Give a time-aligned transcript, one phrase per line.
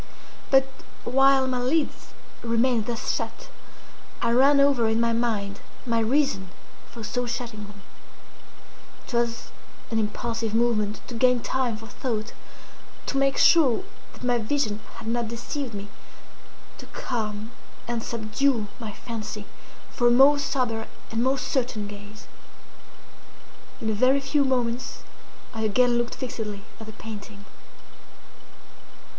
[0.49, 0.65] But
[1.03, 2.07] while my lids
[2.41, 3.49] remained thus shut,
[4.19, 6.49] I ran over in my mind my reason
[6.89, 7.83] for so shutting them.
[9.05, 9.51] It was
[9.91, 13.83] an impulsive movement to gain time for thought—to make sure
[14.13, 17.51] that my vision had not deceived me—to calm
[17.87, 19.45] and subdue my fancy
[19.91, 22.25] for a more sober and more certain gaze.
[23.79, 25.03] In a very few moments
[25.53, 27.45] I again looked fixedly at the painting.